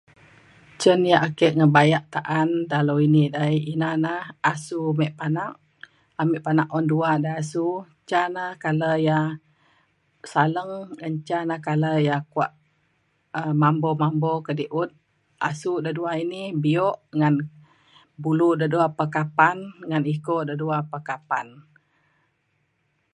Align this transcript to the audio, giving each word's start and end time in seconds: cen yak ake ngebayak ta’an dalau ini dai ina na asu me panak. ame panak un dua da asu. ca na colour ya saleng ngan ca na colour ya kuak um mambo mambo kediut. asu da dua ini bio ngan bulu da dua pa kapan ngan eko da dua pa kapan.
cen 0.81 1.01
yak 1.11 1.23
ake 1.27 1.47
ngebayak 1.57 2.05
ta’an 2.13 2.49
dalau 2.71 2.97
ini 3.07 3.23
dai 3.35 3.57
ina 3.73 3.89
na 4.05 4.13
asu 4.51 4.79
me 4.99 5.07
panak. 5.17 5.53
ame 6.21 6.37
panak 6.45 6.69
un 6.77 6.85
dua 6.91 7.11
da 7.25 7.31
asu. 7.41 7.65
ca 8.09 8.21
na 8.35 8.43
colour 8.63 8.95
ya 9.07 9.19
saleng 10.31 10.73
ngan 10.99 11.15
ca 11.27 11.39
na 11.49 11.55
colour 11.65 11.97
ya 12.09 12.17
kuak 12.33 12.51
um 13.39 13.53
mambo 13.61 13.89
mambo 14.01 14.31
kediut. 14.47 14.89
asu 15.49 15.71
da 15.85 15.91
dua 15.97 16.11
ini 16.23 16.41
bio 16.63 16.89
ngan 17.19 17.35
bulu 18.21 18.49
da 18.59 18.65
dua 18.73 18.85
pa 18.97 19.05
kapan 19.15 19.57
ngan 19.89 20.03
eko 20.13 20.37
da 20.47 20.53
dua 20.61 20.77
pa 20.91 20.97
kapan. 21.07 21.47